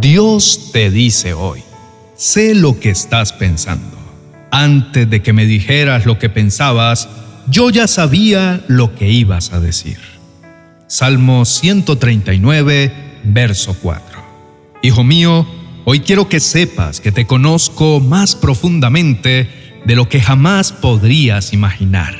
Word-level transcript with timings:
Dios 0.00 0.70
te 0.72 0.90
dice 0.90 1.34
hoy, 1.34 1.62
sé 2.16 2.54
lo 2.54 2.80
que 2.80 2.88
estás 2.88 3.34
pensando. 3.34 3.98
Antes 4.50 5.10
de 5.10 5.20
que 5.20 5.34
me 5.34 5.44
dijeras 5.44 6.06
lo 6.06 6.18
que 6.18 6.30
pensabas, 6.30 7.06
yo 7.48 7.68
ya 7.68 7.86
sabía 7.86 8.64
lo 8.66 8.94
que 8.94 9.10
ibas 9.10 9.52
a 9.52 9.60
decir. 9.60 9.98
Salmo 10.86 11.44
139, 11.44 12.92
verso 13.24 13.76
4. 13.82 14.24
Hijo 14.82 15.04
mío, 15.04 15.46
hoy 15.84 16.00
quiero 16.00 16.30
que 16.30 16.40
sepas 16.40 17.00
que 17.00 17.12
te 17.12 17.26
conozco 17.26 18.00
más 18.00 18.34
profundamente 18.34 19.82
de 19.84 19.96
lo 19.96 20.08
que 20.08 20.22
jamás 20.22 20.72
podrías 20.72 21.52
imaginar. 21.52 22.14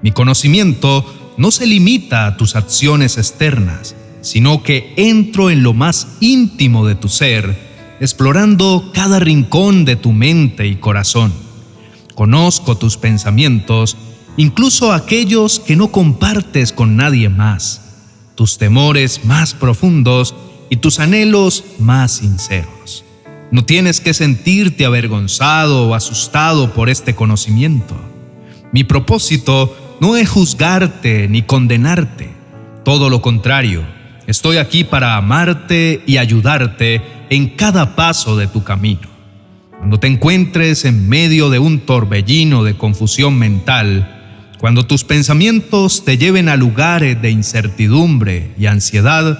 Mi 0.00 0.12
conocimiento 0.12 1.34
no 1.36 1.50
se 1.50 1.66
limita 1.66 2.26
a 2.26 2.36
tus 2.36 2.54
acciones 2.54 3.18
externas, 3.18 3.96
sino 4.22 4.62
que 4.62 4.92
entro 4.96 5.50
en 5.50 5.62
lo 5.62 5.74
más 5.74 6.16
íntimo 6.20 6.86
de 6.86 6.94
tu 6.94 7.08
ser, 7.08 7.96
explorando 8.00 8.90
cada 8.94 9.18
rincón 9.18 9.84
de 9.84 9.96
tu 9.96 10.12
mente 10.12 10.66
y 10.66 10.76
corazón. 10.76 11.32
Conozco 12.14 12.76
tus 12.76 12.96
pensamientos, 12.96 13.96
incluso 14.36 14.92
aquellos 14.92 15.60
que 15.60 15.76
no 15.76 15.90
compartes 15.90 16.72
con 16.72 16.96
nadie 16.96 17.28
más, 17.28 17.82
tus 18.34 18.58
temores 18.58 19.24
más 19.24 19.54
profundos 19.54 20.34
y 20.68 20.76
tus 20.76 21.00
anhelos 21.00 21.64
más 21.78 22.12
sinceros. 22.12 23.04
No 23.50 23.64
tienes 23.64 24.00
que 24.00 24.14
sentirte 24.14 24.84
avergonzado 24.84 25.88
o 25.88 25.94
asustado 25.94 26.72
por 26.72 26.88
este 26.88 27.14
conocimiento. 27.14 27.96
Mi 28.72 28.84
propósito 28.84 29.76
no 30.00 30.16
es 30.16 30.28
juzgarte 30.28 31.26
ni 31.28 31.42
condenarte, 31.42 32.30
todo 32.84 33.10
lo 33.10 33.20
contrario 33.20 33.99
Estoy 34.30 34.58
aquí 34.58 34.84
para 34.84 35.16
amarte 35.16 36.04
y 36.06 36.18
ayudarte 36.18 37.02
en 37.30 37.48
cada 37.48 37.96
paso 37.96 38.36
de 38.36 38.46
tu 38.46 38.62
camino. 38.62 39.08
Cuando 39.76 39.98
te 39.98 40.06
encuentres 40.06 40.84
en 40.84 41.08
medio 41.08 41.50
de 41.50 41.58
un 41.58 41.80
torbellino 41.80 42.62
de 42.62 42.76
confusión 42.76 43.36
mental, 43.36 44.52
cuando 44.60 44.86
tus 44.86 45.02
pensamientos 45.02 46.04
te 46.04 46.16
lleven 46.16 46.48
a 46.48 46.54
lugares 46.54 47.20
de 47.20 47.32
incertidumbre 47.32 48.52
y 48.56 48.66
ansiedad, 48.66 49.36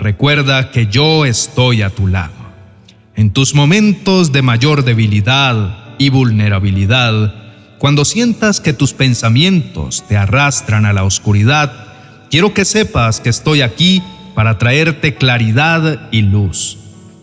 recuerda 0.00 0.72
que 0.72 0.88
yo 0.88 1.24
estoy 1.24 1.82
a 1.82 1.90
tu 1.90 2.08
lado. 2.08 2.34
En 3.14 3.30
tus 3.30 3.54
momentos 3.54 4.32
de 4.32 4.42
mayor 4.42 4.84
debilidad 4.84 5.94
y 5.96 6.08
vulnerabilidad, 6.08 7.76
cuando 7.78 8.04
sientas 8.04 8.60
que 8.60 8.72
tus 8.72 8.94
pensamientos 8.94 10.02
te 10.08 10.16
arrastran 10.16 10.86
a 10.86 10.92
la 10.92 11.04
oscuridad, 11.04 11.72
quiero 12.32 12.52
que 12.52 12.64
sepas 12.64 13.20
que 13.20 13.28
estoy 13.28 13.60
aquí 13.60 14.02
para 14.34 14.58
traerte 14.58 15.14
claridad 15.14 16.08
y 16.10 16.22
luz. 16.22 16.78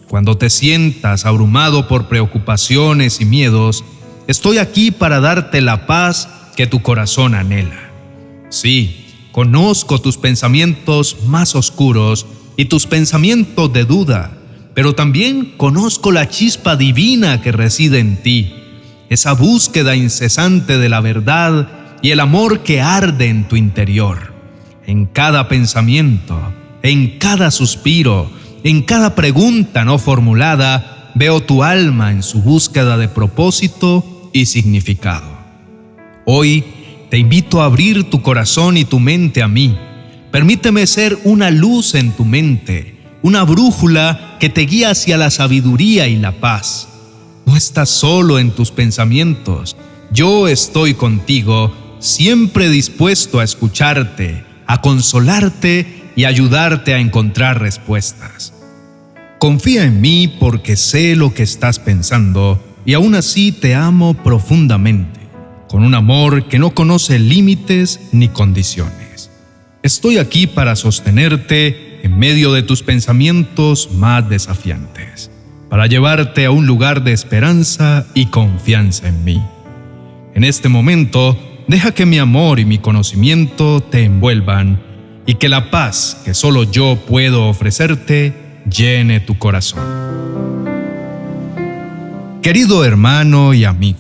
Cuando 0.08 0.38
te 0.38 0.50
sientas 0.50 1.26
abrumado 1.26 1.88
por 1.88 2.08
preocupaciones 2.08 3.22
y 3.22 3.26
miedos, 3.26 3.84
estoy 4.28 4.58
aquí 4.58 4.92
para 4.92 5.20
darte 5.20 5.62
la 5.62 5.86
paz 5.86 6.28
que 6.56 6.68
tu 6.68 6.82
corazón 6.82 7.34
anhela. 7.34 7.92
Sí, 8.50 9.06
conozco 9.32 10.02
tus 10.02 10.18
pensamientos 10.18 11.18
más 11.28 11.56
oscuros 11.56 12.26
y 12.58 12.66
tus 12.66 12.88
pensamientos 12.88 13.72
de 13.72 13.86
duda, 13.86 14.32
pero 14.74 14.94
también 14.94 15.54
conozco 15.58 16.12
la 16.12 16.28
chispa 16.28 16.76
divina 16.76 17.42
que 17.42 17.52
reside 17.52 18.00
en 18.00 18.22
ti, 18.22 18.54
esa 19.10 19.34
búsqueda 19.34 19.96
incesante 19.96 20.78
de 20.78 20.90
la 20.90 21.00
verdad 21.02 21.70
y 22.02 22.12
el 22.12 22.20
amor 22.20 22.64
que 22.64 22.82
arde 22.82 23.28
en 23.28 23.48
tu 23.48 23.56
interior. 23.56 24.34
En 24.86 25.06
cada 25.06 25.48
pensamiento, 25.48 26.38
en 26.84 27.20
cada 27.20 27.52
suspiro, 27.52 28.30
en 28.64 28.82
cada 28.82 29.16
pregunta 29.16 29.86
no 29.86 29.98
formulada, 29.98 31.12
veo 31.16 31.42
tu 31.42 31.64
alma 31.64 32.12
en 32.12 32.24
su 32.24 32.42
búsqueda 32.42 32.98
de 32.98 33.08
propósito 33.08 34.30
y 34.34 34.46
significado. 34.46 35.28
Hoy 36.26 36.64
te 37.10 37.18
invito 37.18 37.62
a 37.62 37.66
abrir 37.66 38.10
tu 38.10 38.22
corazón 38.22 38.78
y 38.78 38.86
tu 38.86 39.00
mente 39.00 39.42
a 39.42 39.48
mí. 39.48 39.78
Permíteme 40.32 40.88
ser 40.88 41.20
una 41.24 41.52
luz 41.52 41.94
en 41.96 42.12
tu 42.12 42.24
mente, 42.24 42.96
una 43.22 43.44
brújula 43.44 44.38
que 44.40 44.50
te 44.50 44.62
guía 44.62 44.92
hacia 44.92 45.18
la 45.18 45.30
sabiduría 45.30 46.08
y 46.08 46.16
la 46.16 46.32
paz. 46.40 46.88
No 47.46 47.58
estás 47.58 47.90
solo 47.90 48.40
en 48.40 48.52
tus 48.52 48.72
pensamientos. 48.72 49.76
Yo 50.12 50.48
estoy 50.48 50.94
contigo, 50.94 51.74
siempre 52.00 52.70
dispuesto 52.70 53.40
a 53.40 53.44
escucharte, 53.44 54.46
a 54.68 54.80
consolarte 54.80 56.01
y 56.22 56.26
ayudarte 56.26 56.94
a 56.94 57.00
encontrar 57.00 57.60
respuestas. 57.60 58.54
Confía 59.40 59.86
en 59.86 60.02
mí 60.02 60.32
porque 60.40 60.76
sé 60.76 61.16
lo 61.16 61.34
que 61.34 61.42
estás 61.42 61.80
pensando 61.80 62.64
y 62.86 62.94
aún 62.94 63.16
así 63.16 63.52
te 63.52 63.74
amo 63.74 64.14
profundamente, 64.14 65.20
con 65.68 65.84
un 65.84 65.96
amor 65.96 66.48
que 66.48 66.60
no 66.60 66.76
conoce 66.76 67.18
límites 67.18 68.00
ni 68.12 68.28
condiciones. 68.28 69.32
Estoy 69.82 70.20
aquí 70.20 70.46
para 70.46 70.76
sostenerte 70.76 72.02
en 72.04 72.20
medio 72.20 72.54
de 72.54 72.62
tus 72.62 72.84
pensamientos 72.84 73.90
más 73.92 74.30
desafiantes, 74.30 75.32
para 75.72 75.88
llevarte 75.88 76.46
a 76.46 76.52
un 76.52 76.68
lugar 76.68 77.04
de 77.04 77.14
esperanza 77.14 78.06
y 78.14 78.28
confianza 78.28 79.08
en 79.08 79.24
mí. 79.24 79.42
En 80.36 80.44
este 80.44 80.70
momento, 80.70 81.36
deja 81.68 81.96
que 81.96 82.06
mi 82.06 82.20
amor 82.20 82.60
y 82.60 82.66
mi 82.66 82.78
conocimiento 82.78 83.82
te 83.82 84.04
envuelvan 84.04 84.91
y 85.26 85.36
que 85.36 85.50
la 85.50 85.72
paz 85.72 86.22
que 86.26 86.34
solo 86.34 86.64
yo 86.64 86.98
puedo 87.08 87.48
ofrecerte 87.48 88.34
llene 88.70 89.20
tu 89.20 89.38
corazón. 89.38 89.82
Querido 92.42 92.84
hermano 92.86 93.54
y 93.54 93.66
amigo, 93.66 94.00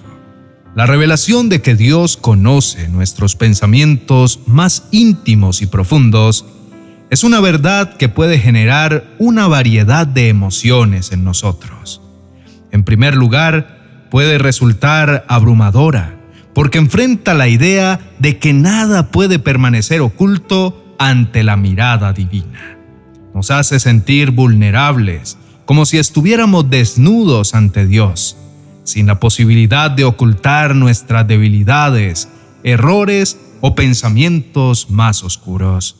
la 0.76 0.86
revelación 0.86 1.50
de 1.50 1.62
que 1.62 1.76
Dios 1.76 2.18
conoce 2.18 2.88
nuestros 2.88 3.36
pensamientos 3.36 4.40
más 4.48 4.84
íntimos 4.92 5.62
y 5.62 5.68
profundos 5.68 6.46
es 7.09 7.26
una 7.26 7.42
verdad 7.42 7.98
que 7.98 8.08
puede 8.08 8.40
generar 8.40 9.03
una 9.20 9.48
variedad 9.48 10.08
de 10.08 10.30
emociones 10.30 11.12
en 11.12 11.26
nosotros. 11.26 12.02
En 12.72 12.86
primer 12.86 13.16
lugar, 13.16 14.08
puede 14.09 14.38
resultar 14.38 15.26
abrumadora, 15.28 16.16
porque 16.53 16.78
enfrenta 16.78 17.34
la 17.34 17.50
idea 17.50 18.00
de 18.20 18.40
que 18.40 18.53
nada 18.53 19.12
puede 19.12 19.40
permanecer 19.40 20.00
oculto 20.00 20.81
ante 21.10 21.44
la 21.44 21.58
mirada 21.58 22.14
divina. 22.14 22.78
Nos 23.34 23.50
hace 23.50 23.80
sentir 23.80 24.30
vulnerables, 24.30 25.36
como 25.66 25.88
si 25.88 25.98
estuviéramos 25.98 26.70
desnudos 26.70 27.56
ante 27.56 27.88
Dios, 27.88 28.38
sin 28.84 29.08
la 29.08 29.20
posibilidad 29.20 29.90
de 29.90 30.04
ocultar 30.04 30.76
nuestras 30.76 31.28
debilidades, 31.28 32.30
errores 32.64 33.40
o 33.62 33.74
pensamientos 33.74 34.92
más 34.92 35.24
oscuros. 35.24 35.96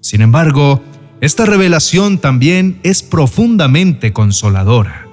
Sin 0.00 0.20
embargo, 0.20 0.84
esta 1.20 1.44
revelación 1.44 2.18
también 2.18 2.78
es 2.84 3.02
profundamente 3.02 4.12
consoladora. 4.12 5.08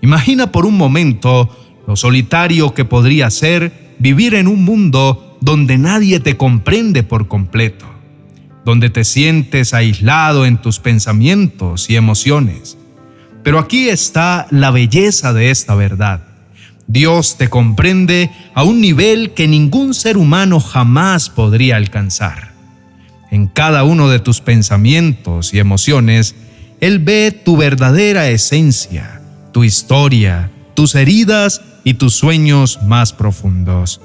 Imagina 0.00 0.52
por 0.52 0.64
un 0.64 0.76
momento 0.76 1.50
lo 1.88 1.96
solitario 1.96 2.72
que 2.72 2.84
podría 2.84 3.30
ser 3.30 3.96
vivir 3.98 4.34
en 4.34 4.46
un 4.46 4.64
mundo 4.64 5.36
donde 5.40 5.76
nadie 5.76 6.20
te 6.20 6.36
comprende 6.36 7.02
por 7.02 7.26
completo 7.26 7.90
donde 8.70 8.88
te 8.88 9.02
sientes 9.02 9.74
aislado 9.74 10.46
en 10.46 10.56
tus 10.56 10.78
pensamientos 10.78 11.90
y 11.90 11.96
emociones. 11.96 12.78
Pero 13.42 13.58
aquí 13.58 13.88
está 13.88 14.46
la 14.50 14.70
belleza 14.70 15.32
de 15.32 15.50
esta 15.50 15.74
verdad. 15.74 16.20
Dios 16.86 17.36
te 17.36 17.50
comprende 17.50 18.30
a 18.54 18.62
un 18.62 18.80
nivel 18.80 19.32
que 19.34 19.48
ningún 19.48 19.92
ser 19.92 20.16
humano 20.16 20.60
jamás 20.60 21.30
podría 21.30 21.78
alcanzar. 21.78 22.52
En 23.32 23.48
cada 23.48 23.82
uno 23.82 24.08
de 24.08 24.20
tus 24.20 24.40
pensamientos 24.40 25.52
y 25.52 25.58
emociones, 25.58 26.36
Él 26.80 27.00
ve 27.00 27.32
tu 27.44 27.56
verdadera 27.56 28.28
esencia, 28.28 29.20
tu 29.52 29.64
historia, 29.64 30.48
tus 30.74 30.94
heridas 30.94 31.60
y 31.82 31.94
tus 31.94 32.14
sueños 32.14 32.78
más 32.84 33.12
profundos. 33.12 34.00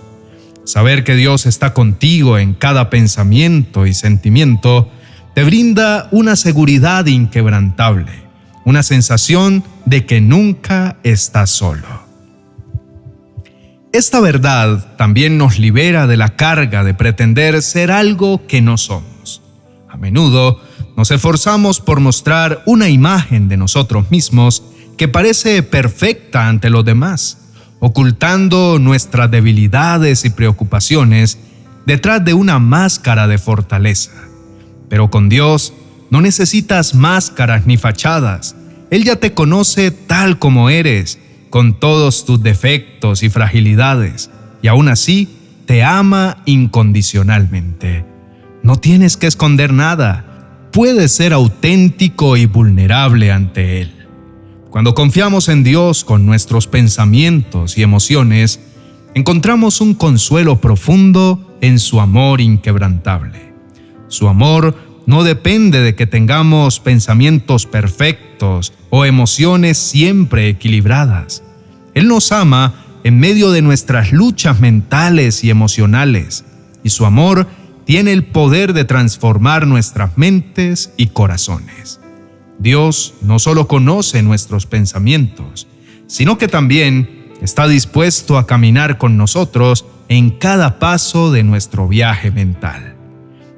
Saber 0.66 1.04
que 1.04 1.16
Dios 1.16 1.46
está 1.46 1.74
contigo 1.74 2.40
en 2.40 2.56
cada 2.56 2.90
pensamiento 2.90 3.86
y 3.86 3.94
sentimiento 3.94 4.90
te 5.36 5.44
brinda 5.44 6.10
una 6.12 6.36
seguridad 6.36 7.06
inquebrantable, 7.06 8.12
una 8.66 8.82
sensación 8.82 9.64
de 9.86 10.08
que 10.08 10.22
nunca 10.22 10.98
estás 11.04 11.52
solo. 11.52 11.86
Esta 13.94 14.20
verdad 14.20 14.96
también 14.98 15.38
nos 15.38 15.60
libera 15.60 16.08
de 16.08 16.18
la 16.18 16.36
carga 16.36 16.84
de 16.84 16.96
pretender 16.96 17.62
ser 17.62 17.92
algo 17.92 18.48
que 18.48 18.62
no 18.62 18.78
somos. 18.78 19.44
A 19.88 19.98
menudo 19.98 20.60
nos 20.98 21.12
esforzamos 21.12 21.80
por 21.80 22.00
mostrar 22.00 22.64
una 22.66 22.90
imagen 22.90 23.48
de 23.50 23.58
nosotros 23.58 24.10
mismos 24.10 24.64
que 24.98 25.08
parece 25.08 25.62
perfecta 25.62 26.48
ante 26.48 26.72
los 26.72 26.84
demás 26.84 27.45
ocultando 27.80 28.80
nuestras 28.80 29.30
debilidades 29.30 30.26
y 30.26 30.30
preocupaciones 30.30 31.38
detrás 31.86 32.24
de 32.24 32.34
una 32.34 32.60
máscara 32.60 33.28
de 33.28 33.38
fortaleza. 33.38 34.12
Pero 34.90 35.10
con 35.10 35.30
Dios 35.30 35.74
no 36.10 36.22
necesitas 36.22 36.96
máscaras 36.96 37.66
ni 37.66 37.78
fachadas. 37.78 38.56
Él 38.92 39.04
ya 39.04 39.18
te 39.18 39.34
conoce 39.34 39.92
tal 39.92 40.40
como 40.40 40.70
eres, 40.70 41.20
con 41.50 41.80
todos 41.80 42.26
tus 42.26 42.42
defectos 42.44 43.24
y 43.24 43.30
fragilidades, 43.30 44.30
y 44.62 44.68
aún 44.68 44.90
así 44.90 45.30
te 45.66 45.84
ama 45.84 46.38
incondicionalmente. 46.46 48.06
No 48.62 48.78
tienes 48.78 49.18
que 49.18 49.28
esconder 49.28 49.74
nada, 49.74 50.26
puedes 50.72 51.12
ser 51.12 51.34
auténtico 51.34 52.38
y 52.38 52.46
vulnerable 52.46 53.32
ante 53.32 53.82
Él. 53.82 53.95
Cuando 54.76 54.94
confiamos 54.94 55.48
en 55.48 55.64
Dios 55.64 56.04
con 56.04 56.26
nuestros 56.26 56.68
pensamientos 56.68 57.78
y 57.78 57.82
emociones, 57.82 58.60
encontramos 59.14 59.80
un 59.80 59.94
consuelo 59.94 60.60
profundo 60.60 61.58
en 61.62 61.80
su 61.80 62.02
amor 62.02 62.42
inquebrantable. 62.42 63.54
Su 64.10 64.28
amor 64.28 64.76
no 65.06 65.24
depende 65.24 65.80
de 65.80 65.96
que 65.96 66.08
tengamos 66.08 66.82
pensamientos 66.82 67.66
perfectos 67.66 68.74
o 68.90 69.06
emociones 69.06 69.78
siempre 69.78 70.50
equilibradas. 70.50 71.42
Él 71.94 72.10
nos 72.10 72.34
ama 72.34 72.74
en 73.06 73.18
medio 73.18 73.52
de 73.52 73.62
nuestras 73.62 74.12
luchas 74.12 74.60
mentales 74.60 75.46
y 75.46 75.52
emocionales, 75.52 76.44
y 76.84 76.90
su 76.90 77.06
amor 77.06 77.48
tiene 77.86 78.12
el 78.12 78.26
poder 78.26 78.74
de 78.74 78.84
transformar 78.84 79.68
nuestras 79.68 80.18
mentes 80.18 80.92
y 80.98 81.08
corazones. 81.08 82.02
Dios 82.60 83.14
no 83.22 83.40
solo 83.40 83.68
conoce 83.68 84.22
nuestros 84.22 84.66
pensamientos, 84.66 85.68
sino 86.08 86.38
que 86.38 86.48
también 86.48 87.34
está 87.42 87.68
dispuesto 87.68 88.38
a 88.38 88.48
caminar 88.48 88.98
con 88.98 89.18
nosotros 89.18 89.86
en 90.08 90.32
cada 90.32 90.80
paso 90.80 91.32
de 91.32 91.44
nuestro 91.44 91.88
viaje 91.88 92.32
mental. 92.32 92.96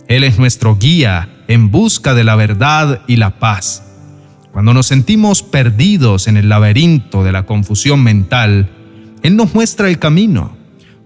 Él 0.07 0.23
es 0.23 0.39
nuestro 0.39 0.77
guía 0.77 1.29
en 1.47 1.69
busca 1.71 2.13
de 2.13 2.23
la 2.23 2.35
verdad 2.35 3.01
y 3.07 3.17
la 3.17 3.39
paz. 3.39 3.83
Cuando 4.51 4.73
nos 4.73 4.87
sentimos 4.87 5.43
perdidos 5.43 6.27
en 6.27 6.37
el 6.37 6.49
laberinto 6.49 7.23
de 7.23 7.31
la 7.31 7.45
confusión 7.45 8.03
mental, 8.03 8.69
Él 9.21 9.35
nos 9.35 9.53
muestra 9.53 9.89
el 9.89 9.99
camino. 9.99 10.57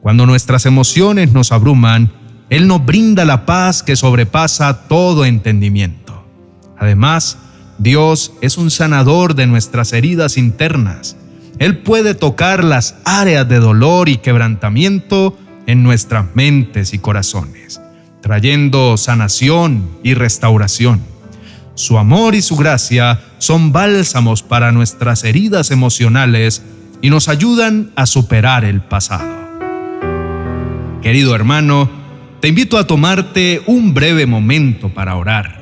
Cuando 0.01 0.25
nuestras 0.25 0.65
emociones 0.65 1.33
nos 1.33 1.51
abruman, 1.51 2.11
Él 2.49 2.67
nos 2.67 2.85
brinda 2.85 3.25
la 3.25 3.45
paz 3.45 3.83
que 3.83 3.95
sobrepasa 3.95 4.87
todo 4.87 5.25
entendimiento. 5.25 6.25
Además, 6.77 7.37
Dios 7.81 8.33
es 8.41 8.57
un 8.57 8.71
sanador 8.71 9.35
de 9.35 9.47
nuestras 9.47 9.91
heridas 9.91 10.37
internas. 10.37 11.17
Él 11.59 11.79
puede 11.79 12.15
tocar 12.15 12.63
las 12.63 12.95
áreas 13.05 13.47
de 13.49 13.59
dolor 13.59 14.07
y 14.07 14.17
quebrantamiento 14.17 15.37
en 15.67 15.83
nuestras 15.83 16.35
mentes 16.35 16.93
y 16.93 16.99
corazones 16.99 17.81
trayendo 18.21 18.97
sanación 18.97 19.89
y 20.03 20.13
restauración. 20.13 21.01
Su 21.73 21.97
amor 21.97 22.35
y 22.35 22.41
su 22.41 22.55
gracia 22.55 23.19
son 23.39 23.71
bálsamos 23.71 24.43
para 24.43 24.71
nuestras 24.71 25.23
heridas 25.23 25.71
emocionales 25.71 26.63
y 27.01 27.09
nos 27.09 27.27
ayudan 27.27 27.91
a 27.95 28.05
superar 28.05 28.63
el 28.63 28.81
pasado. 28.81 29.41
Querido 31.01 31.35
hermano, 31.35 31.89
te 32.39 32.47
invito 32.47 32.77
a 32.77 32.85
tomarte 32.85 33.61
un 33.65 33.93
breve 33.93 34.27
momento 34.27 34.89
para 34.89 35.15
orar. 35.15 35.60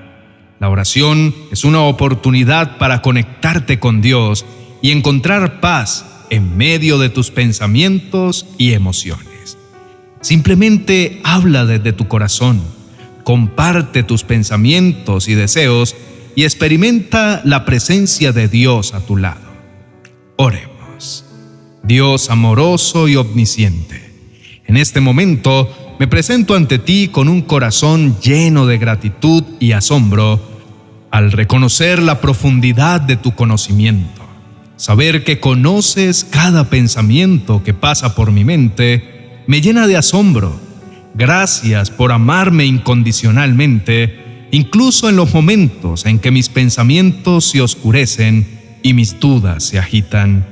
La 0.59 0.69
oración 0.69 1.33
es 1.51 1.63
una 1.63 1.81
oportunidad 1.83 2.77
para 2.77 3.01
conectarte 3.01 3.79
con 3.79 4.01
Dios 4.01 4.45
y 4.81 4.91
encontrar 4.91 5.61
paz 5.61 6.05
en 6.29 6.57
medio 6.57 6.97
de 6.97 7.09
tus 7.09 7.31
pensamientos 7.31 8.45
y 8.57 8.73
emociones. 8.73 9.57
Simplemente 10.19 11.21
habla 11.23 11.65
desde 11.65 11.93
tu 11.93 12.09
corazón, 12.09 12.61
comparte 13.23 14.03
tus 14.03 14.23
pensamientos 14.23 15.29
y 15.29 15.33
deseos 15.33 15.95
y 16.35 16.43
experimenta 16.43 17.41
la 17.45 17.63
presencia 17.63 18.33
de 18.33 18.49
Dios 18.49 18.93
a 18.93 18.99
tu 18.99 19.15
lado. 19.15 19.49
Oremos. 20.35 21.25
Dios 21.83 22.29
amoroso 22.29 23.07
y 23.07 23.15
omnisciente, 23.15 24.09
en 24.67 24.75
este 24.77 24.99
momento 24.99 25.95
me 25.99 26.07
presento 26.07 26.53
ante 26.53 26.77
ti 26.77 27.07
con 27.07 27.27
un 27.27 27.41
corazón 27.41 28.19
lleno 28.21 28.67
de 28.67 28.77
gratitud 28.77 29.43
y 29.59 29.71
asombro 29.71 30.48
al 31.11 31.31
reconocer 31.31 32.01
la 32.01 32.21
profundidad 32.21 33.01
de 33.01 33.17
tu 33.17 33.33
conocimiento, 33.33 34.21
saber 34.75 35.23
que 35.23 35.39
conoces 35.39 36.23
cada 36.23 36.69
pensamiento 36.69 37.63
que 37.63 37.73
pasa 37.73 38.15
por 38.15 38.31
mi 38.31 38.43
mente, 38.43 39.43
me 39.47 39.61
llena 39.61 39.87
de 39.87 39.97
asombro. 39.97 40.59
Gracias 41.15 41.89
por 41.89 42.11
amarme 42.11 42.65
incondicionalmente, 42.65 44.47
incluso 44.51 45.09
en 45.09 45.15
los 45.15 45.33
momentos 45.33 46.05
en 46.05 46.19
que 46.19 46.31
mis 46.31 46.49
pensamientos 46.49 47.45
se 47.45 47.61
oscurecen 47.61 48.59
y 48.83 48.93
mis 48.93 49.19
dudas 49.19 49.63
se 49.63 49.79
agitan. 49.79 50.45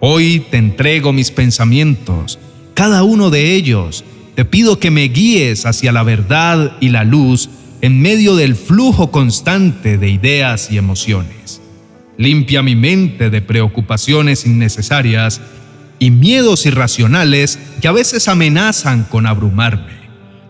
Hoy 0.00 0.44
te 0.50 0.58
entrego 0.58 1.12
mis 1.12 1.30
pensamientos, 1.30 2.38
cada 2.74 3.02
uno 3.02 3.30
de 3.30 3.54
ellos. 3.54 4.04
Te 4.34 4.44
pido 4.44 4.78
que 4.78 4.90
me 4.90 5.04
guíes 5.04 5.64
hacia 5.64 5.92
la 5.92 6.02
verdad 6.02 6.76
y 6.80 6.90
la 6.90 7.04
luz 7.04 7.48
en 7.84 8.00
medio 8.00 8.34
del 8.34 8.56
flujo 8.56 9.10
constante 9.10 9.98
de 9.98 10.08
ideas 10.08 10.70
y 10.70 10.78
emociones. 10.78 11.60
Limpia 12.16 12.62
mi 12.62 12.74
mente 12.76 13.28
de 13.28 13.42
preocupaciones 13.42 14.46
innecesarias 14.46 15.42
y 15.98 16.10
miedos 16.10 16.64
irracionales 16.64 17.58
que 17.82 17.88
a 17.88 17.92
veces 17.92 18.26
amenazan 18.28 19.04
con 19.04 19.26
abrumarme. 19.26 19.98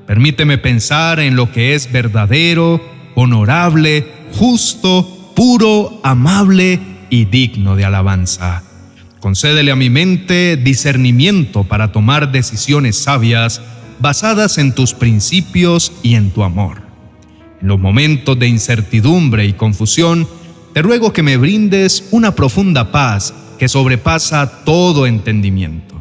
Permíteme 0.06 0.58
pensar 0.58 1.18
en 1.18 1.34
lo 1.34 1.50
que 1.50 1.74
es 1.74 1.90
verdadero, 1.90 2.80
honorable, 3.16 4.06
justo, 4.38 5.32
puro, 5.34 6.00
amable 6.04 6.78
y 7.10 7.24
digno 7.24 7.74
de 7.74 7.84
alabanza. 7.84 8.62
Concédele 9.18 9.72
a 9.72 9.76
mi 9.76 9.90
mente 9.90 10.56
discernimiento 10.56 11.64
para 11.64 11.90
tomar 11.90 12.30
decisiones 12.30 12.96
sabias 12.96 13.60
basadas 13.98 14.56
en 14.58 14.72
tus 14.72 14.94
principios 14.94 15.90
y 16.04 16.14
en 16.14 16.30
tu 16.30 16.44
amor. 16.44 16.83
Los 17.64 17.80
momentos 17.80 18.38
de 18.38 18.46
incertidumbre 18.46 19.46
y 19.46 19.54
confusión, 19.54 20.28
te 20.74 20.82
ruego 20.82 21.14
que 21.14 21.22
me 21.22 21.38
brindes 21.38 22.08
una 22.10 22.34
profunda 22.34 22.92
paz 22.92 23.32
que 23.58 23.70
sobrepasa 23.70 24.64
todo 24.66 25.06
entendimiento. 25.06 25.94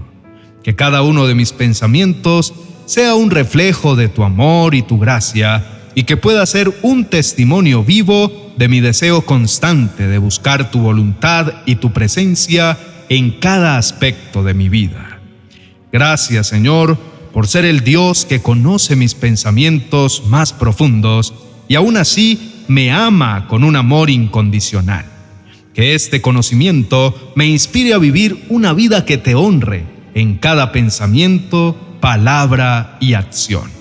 Que 0.62 0.76
cada 0.76 1.04
uno 1.04 1.26
de 1.26 1.36
mis 1.36 1.54
pensamientos 1.54 2.54
sea 2.86 3.16
un 3.16 3.32
reflejo 3.32 3.96
de 3.96 4.10
tu 4.10 4.26
amor 4.26 4.76
y 4.76 4.82
tu 4.82 5.00
gracia 5.00 5.66
y 5.96 6.04
que 6.04 6.18
pueda 6.18 6.46
ser 6.46 6.78
un 6.82 7.06
testimonio 7.06 7.82
vivo 7.82 8.54
de 8.58 8.68
mi 8.68 8.82
deseo 8.82 9.22
constante 9.22 10.06
de 10.10 10.18
buscar 10.18 10.70
tu 10.70 10.80
voluntad 10.80 11.54
y 11.66 11.76
tu 11.76 11.94
presencia 11.94 12.78
en 13.08 13.40
cada 13.40 13.78
aspecto 13.78 14.44
de 14.44 14.54
mi 14.54 14.68
vida. 14.68 15.22
Gracias 15.94 16.48
Señor 16.48 16.98
por 17.32 17.48
ser 17.48 17.64
el 17.64 17.86
Dios 17.86 18.26
que 18.26 18.42
conoce 18.42 18.98
mis 18.98 19.16
pensamientos 19.16 20.24
más 20.28 20.52
profundos 20.52 21.34
y 21.74 21.76
aún 21.76 21.98
así 21.98 22.66
me 22.68 22.92
ama 22.92 23.48
con 23.48 23.64
un 23.64 23.76
amor 23.76 24.12
incondicional. 24.12 25.06
Que 25.74 25.96
este 25.96 26.22
conocimiento 26.22 27.34
me 27.36 27.48
inspire 27.48 27.96
a 27.96 27.98
vivir 27.98 28.46
una 28.50 28.74
vida 28.74 29.06
que 29.06 29.18
te 29.18 29.34
honre 29.34 29.84
en 30.14 30.38
cada 30.38 30.72
pensamiento, 30.72 31.76
palabra 32.00 32.98
y 33.00 33.16
acción. 33.16 33.72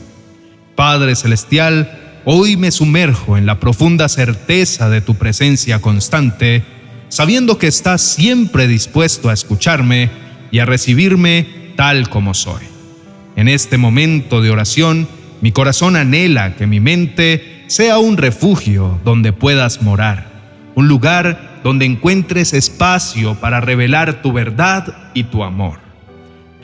Padre 0.75 1.15
Celestial, 1.17 2.23
hoy 2.25 2.57
me 2.57 2.71
sumerjo 2.71 3.37
en 3.37 3.45
la 3.45 3.61
profunda 3.61 4.09
certeza 4.09 4.89
de 4.89 5.03
tu 5.03 5.17
presencia 5.17 5.83
constante, 5.83 6.63
sabiendo 7.11 7.59
que 7.59 7.67
estás 7.67 8.01
siempre 8.01 8.69
dispuesto 8.69 9.29
a 9.29 9.35
escucharme 9.35 10.09
y 10.51 10.61
a 10.61 10.65
recibirme 10.65 11.75
tal 11.77 12.09
como 12.09 12.33
soy. 12.33 12.65
En 13.37 13.49
este 13.49 13.77
momento 13.77 14.41
de 14.41 14.49
oración, 14.49 15.07
mi 15.43 15.53
corazón 15.53 15.97
anhela 15.97 16.57
que 16.57 16.67
mi 16.67 16.81
mente 16.81 17.52
sea 17.67 17.99
un 17.99 18.17
refugio 18.17 19.01
donde 19.05 19.33
puedas 19.33 19.83
morar, 19.83 20.27
un 20.75 20.89
lugar 20.89 21.61
donde 21.63 21.85
encuentres 21.85 22.53
espacio 22.53 23.35
para 23.37 23.61
revelar 23.61 24.23
tu 24.23 24.33
verdad 24.33 25.11
y 25.15 25.25
tu 25.25 25.45
amor. 25.45 25.79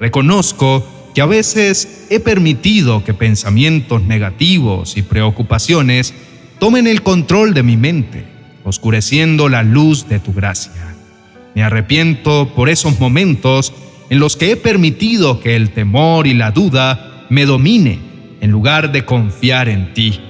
Reconozco 0.01 0.87
que 1.15 1.23
a 1.23 1.27
veces 1.27 2.07
he 2.11 2.21
permitido 2.21 3.05
que 3.05 3.15
pensamientos 3.15 4.03
negativos 4.03 4.97
y 4.97 5.03
preocupaciones 5.03 6.15
tomen 6.59 6.87
el 6.87 7.03
control 7.03 7.55
de 7.55 7.63
mi 7.63 7.77
mente, 7.77 8.25
oscureciendo 8.65 9.49
la 9.49 9.63
luz 9.63 10.09
de 10.09 10.19
tu 10.19 10.33
gracia. 10.33 10.95
Me 11.55 11.63
arrepiento 11.63 12.53
por 12.55 12.69
esos 12.69 13.01
momentos 13.01 13.73
en 14.11 14.21
los 14.21 14.37
que 14.37 14.53
he 14.53 14.57
permitido 14.57 15.41
que 15.41 15.57
el 15.57 15.71
temor 15.71 16.27
y 16.27 16.35
la 16.35 16.51
duda 16.51 17.27
me 17.31 17.47
domine 17.47 17.99
en 18.41 18.51
lugar 18.51 18.93
de 18.93 19.05
confiar 19.05 19.69
en 19.69 19.93
ti. 19.95 20.21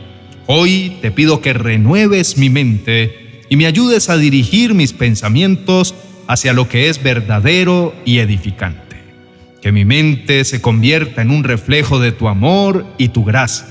Hoy 0.50 0.97
te 1.02 1.11
pido 1.11 1.43
que 1.43 1.52
renueves 1.52 2.38
mi 2.38 2.49
mente 2.49 3.43
y 3.50 3.57
me 3.57 3.67
ayudes 3.67 4.09
a 4.09 4.17
dirigir 4.17 4.73
mis 4.73 4.95
pensamientos 4.95 5.95
hacia 6.26 6.55
lo 6.55 6.71
que 6.71 6.88
es 6.88 7.02
verdadero 7.02 7.95
y 8.07 8.21
edificante. 8.21 8.97
Que 9.61 9.73
mi 9.73 9.85
mente 9.85 10.47
se 10.47 10.62
convierta 10.62 11.21
en 11.21 11.33
un 11.33 11.45
reflejo 11.45 12.00
de 12.00 12.12
tu 12.12 12.28
amor 12.28 12.87
y 12.97 13.09
tu 13.09 13.26
gracia, 13.26 13.67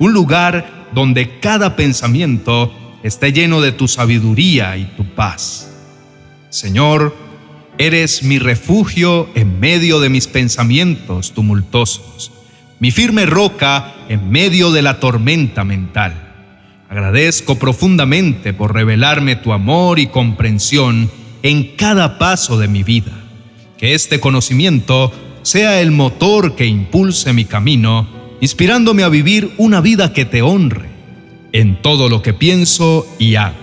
un 0.00 0.12
lugar 0.12 0.88
donde 0.92 1.38
cada 1.38 1.76
pensamiento 1.76 2.74
esté 3.04 3.32
lleno 3.32 3.60
de 3.60 3.70
tu 3.70 3.86
sabiduría 3.86 4.76
y 4.76 4.86
tu 4.96 5.04
paz. 5.14 5.70
Señor, 6.50 7.14
eres 7.78 8.24
mi 8.24 8.40
refugio 8.40 9.28
en 9.36 9.60
medio 9.60 10.00
de 10.00 10.08
mis 10.08 10.26
pensamientos 10.26 11.32
tumultuosos, 11.32 12.32
mi 12.80 12.90
firme 12.90 13.26
roca 13.26 13.94
en 14.08 14.30
medio 14.30 14.70
de 14.70 14.82
la 14.82 15.00
tormenta 15.00 15.64
mental. 15.64 16.28
Agradezco 16.88 17.58
profundamente 17.58 18.52
por 18.52 18.72
revelarme 18.72 19.36
tu 19.36 19.52
amor 19.52 19.98
y 19.98 20.06
comprensión 20.06 21.10
en 21.42 21.76
cada 21.76 22.18
paso 22.18 22.58
de 22.58 22.68
mi 22.68 22.82
vida. 22.82 23.12
Que 23.76 23.94
este 23.94 24.20
conocimiento 24.20 25.12
sea 25.42 25.80
el 25.80 25.90
motor 25.90 26.54
que 26.54 26.66
impulse 26.66 27.32
mi 27.32 27.44
camino, 27.44 28.08
inspirándome 28.40 29.02
a 29.02 29.08
vivir 29.08 29.52
una 29.58 29.80
vida 29.80 30.12
que 30.12 30.24
te 30.24 30.42
honre 30.42 30.88
en 31.52 31.80
todo 31.82 32.08
lo 32.08 32.22
que 32.22 32.32
pienso 32.32 33.06
y 33.18 33.34
hago. 33.34 33.56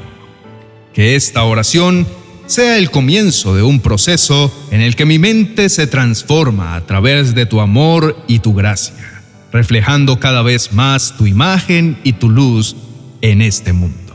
Que 0.94 1.16
esta 1.16 1.44
oración 1.44 2.08
sea 2.48 2.78
el 2.78 2.92
comienzo 2.92 3.56
de 3.56 3.64
un 3.64 3.80
proceso 3.80 4.54
en 4.72 4.82
el 4.82 4.96
que 4.96 5.06
mi 5.06 5.18
mente 5.18 5.70
se 5.70 5.88
transforma 5.88 6.76
a 6.76 6.86
través 6.86 7.34
de 7.34 7.46
tu 7.46 7.60
amor 7.60 8.18
y 8.28 8.40
tu 8.40 8.54
gracia, 8.54 9.24
reflejando 9.52 10.20
cada 10.20 10.42
vez 10.42 10.74
más 10.74 11.16
tu 11.18 11.26
imagen 11.26 11.98
y 12.04 12.14
tu 12.14 12.30
luz 12.30 12.76
en 13.22 13.42
este 13.42 13.74
mundo. 13.74 14.14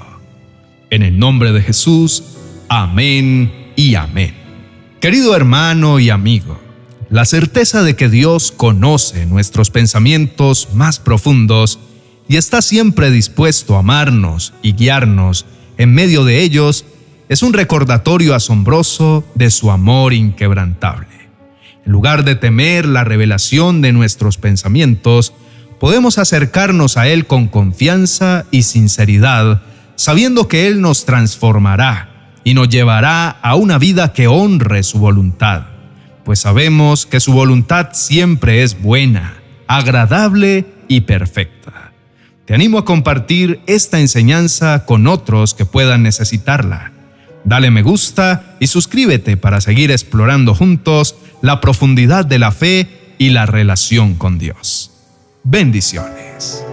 En 0.91 1.03
el 1.03 1.19
nombre 1.19 1.53
de 1.53 1.63
Jesús, 1.63 2.23
amén 2.69 3.73
y 3.75 3.97
amén. 3.97 4.35
Querido 5.01 5.35
hermano 5.35 5.99
y 5.99 6.11
amigo, 6.11 6.61
la 7.09 7.25
certeza 7.25 7.83
de 7.83 7.97
que 7.97 8.09
Dios 8.09 8.53
conoce 8.53 9.27
nuestros 9.27 9.71
pensamientos 9.71 10.69
más 10.75 11.01
profundos 11.01 11.81
y 12.29 12.37
está 12.37 12.63
siempre 12.63 13.11
dispuesto 13.11 13.75
a 13.75 13.81
amarnos 13.81 14.53
y 14.63 14.75
guiarnos 14.75 15.47
en 15.79 15.93
medio 15.93 16.25
de 16.25 16.43
ellos 16.43 16.85
es 17.31 17.45
un 17.45 17.53
recordatorio 17.53 18.35
asombroso 18.35 19.25
de 19.37 19.53
su 19.53 19.71
amor 19.71 20.13
inquebrantable. 20.13 21.07
En 21.87 21.93
lugar 21.93 22.25
de 22.25 22.35
temer 22.35 22.87
la 22.87 23.05
revelación 23.05 23.83
de 23.83 23.93
nuestros 23.93 24.37
pensamientos, 24.37 25.33
podemos 25.79 26.19
acercarnos 26.19 26.97
a 26.97 27.07
Él 27.07 27.29
con 27.29 27.47
confianza 27.47 28.47
y 28.51 28.63
sinceridad, 28.63 29.63
sabiendo 29.95 30.49
que 30.49 30.67
Él 30.67 30.81
nos 30.81 31.05
transformará 31.07 32.33
y 32.43 32.55
nos 32.55 32.69
llevará 32.69 33.29
a 33.31 33.55
una 33.55 33.79
vida 33.79 34.13
que 34.13 34.27
honre 34.27 34.83
su 34.83 34.99
voluntad, 34.99 35.67
pues 36.25 36.41
sabemos 36.41 37.07
que 37.07 37.21
su 37.21 37.33
voluntad 37.33 37.91
siempre 37.93 38.65
es 38.65 38.83
buena, 38.83 39.35
agradable 39.69 40.67
y 40.89 41.03
perfecta. 41.03 41.93
Te 42.45 42.55
animo 42.55 42.79
a 42.79 42.85
compartir 42.85 43.61
esta 43.69 44.01
enseñanza 44.01 44.85
con 44.85 45.07
otros 45.07 45.55
que 45.55 45.65
puedan 45.65 46.03
necesitarla. 46.03 46.90
Dale 47.45 47.71
me 47.71 47.83
gusta 47.83 48.57
y 48.61 48.67
suscríbete 48.67 49.37
para 49.37 49.61
seguir 49.61 49.91
explorando 49.91 50.55
juntos 50.55 51.17
la 51.43 51.61
profundidad 51.61 52.25
de 52.27 52.39
la 52.39 52.53
fe 52.53 53.15
y 53.19 53.31
la 53.31 53.47
relación 53.47 54.15
con 54.15 54.39
Dios. 54.39 54.91
Bendiciones. 55.43 56.65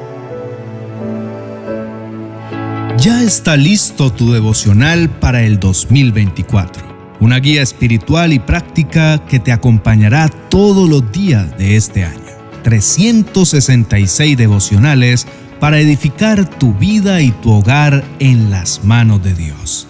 Ya 2.97 3.21
está 3.21 3.55
listo 3.55 4.11
tu 4.11 4.31
devocional 4.31 5.09
para 5.09 5.43
el 5.43 5.59
2024, 5.59 7.17
una 7.19 7.39
guía 7.39 7.61
espiritual 7.61 8.33
y 8.33 8.39
práctica 8.39 9.23
que 9.25 9.39
te 9.39 9.51
acompañará 9.51 10.29
todos 10.49 10.89
los 10.89 11.11
días 11.11 11.57
de 11.57 11.77
este 11.77 12.03
año. 12.03 12.21
366 12.63 14.35
devocionales 14.35 15.27
para 15.59 15.79
edificar 15.79 16.49
tu 16.49 16.73
vida 16.73 17.21
y 17.21 17.31
tu 17.31 17.51
hogar 17.51 18.03
en 18.19 18.49
las 18.49 18.83
manos 18.83 19.23
de 19.23 19.33
Dios. 19.33 19.86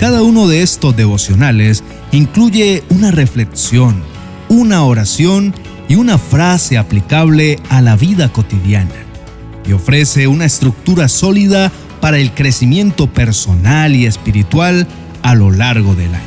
Cada 0.00 0.22
uno 0.22 0.48
de 0.48 0.62
estos 0.62 0.96
devocionales 0.96 1.84
incluye 2.10 2.82
una 2.88 3.10
reflexión, 3.10 4.02
una 4.48 4.82
oración 4.82 5.52
y 5.90 5.96
una 5.96 6.16
frase 6.16 6.78
aplicable 6.78 7.58
a 7.68 7.82
la 7.82 7.96
vida 7.96 8.32
cotidiana 8.32 8.94
y 9.68 9.72
ofrece 9.74 10.26
una 10.26 10.46
estructura 10.46 11.06
sólida 11.06 11.70
para 12.00 12.16
el 12.16 12.32
crecimiento 12.32 13.12
personal 13.12 13.94
y 13.94 14.06
espiritual 14.06 14.88
a 15.20 15.34
lo 15.34 15.50
largo 15.50 15.94
del 15.94 16.14
año. 16.14 16.24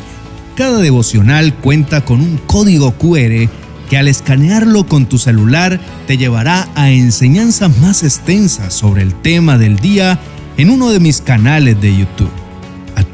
Cada 0.56 0.78
devocional 0.78 1.56
cuenta 1.56 2.06
con 2.06 2.22
un 2.22 2.38
código 2.46 2.92
QR 2.92 3.50
que 3.90 3.98
al 3.98 4.08
escanearlo 4.08 4.86
con 4.86 5.08
tu 5.08 5.18
celular 5.18 5.80
te 6.06 6.20
llevará 6.20 6.70
a 6.76 6.92
enseñanzas 6.92 7.76
más 7.80 8.04
extensas 8.04 8.72
sobre 8.72 9.02
el 9.02 9.16
tema 9.16 9.58
del 9.58 9.78
día 9.78 10.20
en 10.58 10.70
uno 10.70 10.92
de 10.92 11.00
mis 11.00 11.22
canales 11.22 11.82
de 11.82 11.98
YouTube. 11.98 12.43